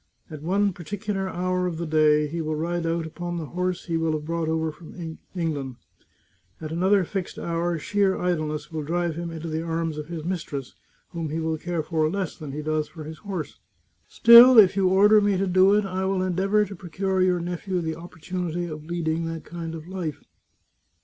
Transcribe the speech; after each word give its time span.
At 0.31 0.41
one 0.41 0.73
particular 0.73 1.29
hour 1.29 1.67
of 1.67 1.77
the 1.77 1.85
day 1.85 2.25
he 2.25 2.41
will 2.41 2.55
ride 2.55 2.87
out 2.87 3.05
upon 3.05 3.37
the 3.37 3.45
horse 3.45 3.85
he 3.85 3.97
will 3.97 4.13
have 4.13 4.25
brought 4.25 4.49
over 4.49 4.71
from 4.71 5.19
England; 5.35 5.75
at 6.59 6.71
another 6.71 7.03
fixed 7.03 7.37
hour 7.37 7.77
sheer 7.77 8.17
idleness 8.17 8.71
will 8.71 8.81
drive 8.81 9.15
him 9.15 9.29
into 9.29 9.47
the 9.47 9.61
arms 9.61 9.99
of 9.99 10.07
his 10.07 10.25
mistress, 10.25 10.73
whom 11.09 11.29
he 11.29 11.39
will 11.39 11.59
care 11.59 11.83
for 11.83 12.09
less 12.09 12.35
than 12.35 12.51
he 12.51 12.63
does 12.63 12.87
for 12.87 13.03
his 13.03 13.19
horse. 13.19 13.59
Still, 14.07 14.57
if 14.57 14.75
you 14.75 14.87
order 14.89 15.21
me 15.21 15.37
to 15.37 15.45
do 15.45 15.75
it, 15.75 15.85
I 15.85 16.05
will 16.05 16.23
endeavour 16.23 16.65
to 16.65 16.75
procure 16.75 17.21
your 17.21 17.39
nephew 17.39 17.79
the 17.79 17.93
op 17.93 18.13
portunity 18.15 18.67
of 18.71 18.83
leading 18.85 19.25
that 19.25 19.43
kind 19.45 19.75
of 19.75 19.87
life." 19.87 20.23